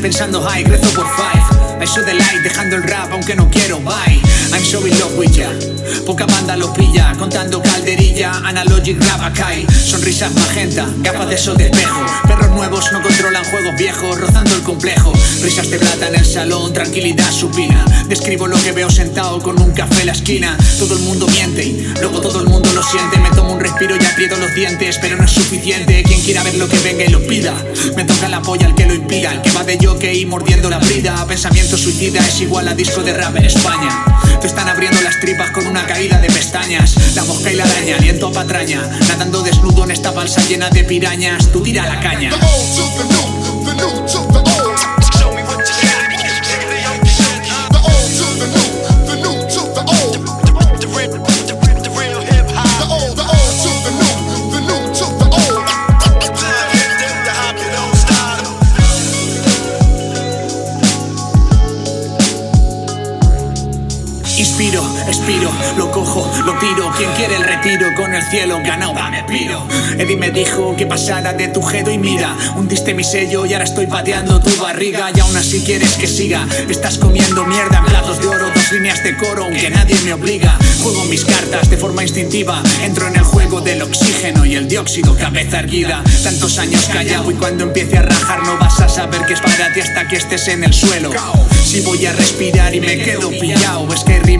[0.00, 1.51] pensando high, crezo por five.
[1.82, 4.20] I saw the light, dejando el rap aunque no quiero, bye.
[4.52, 5.50] I'm so in love with ya.
[6.06, 11.64] Poca banda lo pilla, contando calderilla, analogic rap Kai Sonrisas magenta, gafas de sol de
[11.64, 12.06] espejo.
[12.28, 15.12] Perros nuevos no controlan juegos viejos, rozando el complejo.
[15.42, 17.84] Risas de plata en el salón, tranquilidad supina.
[18.06, 20.56] Describo lo que veo sentado con un café en la esquina.
[20.78, 23.18] Todo el mundo miente y luego todo el mundo lo siente.
[23.18, 26.04] Me tomo un respiro y aprieto los dientes, pero no es suficiente.
[26.04, 27.54] Quien quiera ver lo que venga y lo pida.
[27.96, 30.78] Me toca la polla el que lo impida, el que va de jockey mordiendo la
[30.78, 31.26] brida.
[31.26, 34.04] Pensamiento suicida es igual a disco de rap en España.
[34.40, 37.14] Te están abriendo las tripas con una caída de pestañas.
[37.14, 38.82] La mosca y la araña, aliento a patraña.
[39.08, 41.50] Nadando desnudo en esta balsa llena de pirañas.
[41.52, 42.30] Tú tira la caña.
[64.62, 66.88] Inspiro, expiro, lo cojo, lo tiro.
[66.96, 69.66] Quien quiere el retiro con el cielo ganado, me piro.
[69.98, 73.64] Eddie me dijo que pasara de tu jedo y mira, hundiste mi sello y ahora
[73.64, 75.10] estoy pateando tu barriga.
[75.12, 76.46] Y aún así quieres que siga.
[76.68, 80.56] Estás comiendo mierda platos de oro, dos líneas de coro, aunque nadie me obliga.
[80.80, 82.62] Juego mis cartas de forma instintiva.
[82.84, 86.04] Entro en el juego del oxígeno y el dióxido, cabeza erguida.
[86.22, 89.72] Tantos años callado y cuando empiece a rajar no vas a saber que es para
[89.72, 91.10] ti hasta que estés en el suelo.
[91.64, 93.86] Si voy a respirar y me quedo pillado,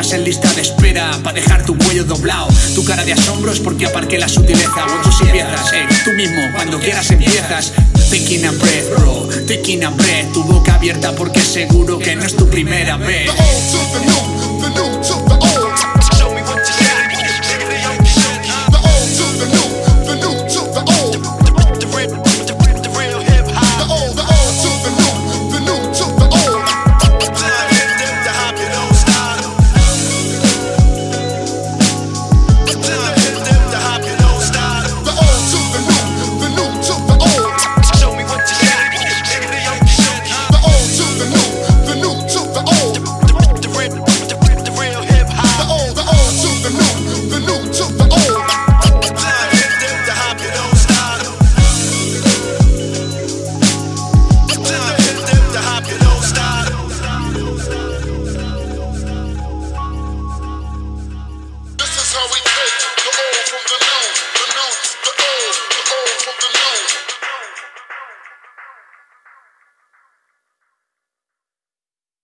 [0.00, 2.48] es que hay rimas en lista de espera para dejar tu cuello doblado.
[2.74, 4.86] Tu cara de asombro es porque aparqué la sutileza.
[4.86, 7.72] O tú si empiezas, eh, tú mismo, cuando quieras empiezas.
[8.10, 10.32] Taking a breath, bro, taking a breath.
[10.32, 13.30] Tu boca abierta porque seguro que no es tu primera vez.